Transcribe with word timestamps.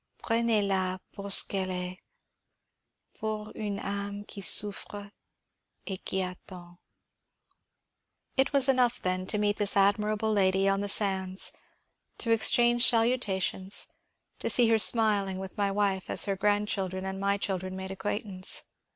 Prenez 0.23 0.63
la 0.65 0.97
pour 1.13 1.29
ce 1.31 1.43
qu'elle 1.43 1.69
est, 1.69 1.99
pour 3.19 3.51
une 3.55 3.77
ame 3.77 4.25
qui 4.25 4.41
souffre 4.41 5.11
et 5.85 5.97
qui 5.99 6.23
attend." 6.23 6.79
It 8.35 8.51
was 8.51 8.67
enough, 8.67 8.99
then, 8.99 9.27
to 9.27 9.37
meet 9.37 9.57
this 9.57 9.77
admirable 9.77 10.33
lady 10.33 10.67
on 10.67 10.81
the 10.81 10.89
sands, 10.89 11.51
to 12.17 12.31
exchange 12.31 12.83
salutations, 12.83 13.89
to 14.39 14.49
see 14.49 14.69
her 14.69 14.79
smiling 14.79 15.37
with 15.37 15.55
my 15.55 15.69
wife 15.69 16.09
as 16.09 16.25
her 16.25 16.35
grandchildren 16.35 17.05
and 17.05 17.19
my 17.19 17.37
children 17.37 17.75
made 17.75 17.91
acquaint 17.91 18.25
ance. 18.25 18.63